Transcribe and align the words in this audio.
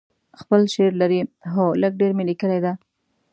خپل 0.39 0.61
شعر 0.73 0.93
لرئ؟ 1.01 1.19
هو، 1.53 1.65
لږ 1.81 1.93
ډیر 2.01 2.11
می 2.17 2.23
لیکلي 2.29 2.59
ده 2.65 2.73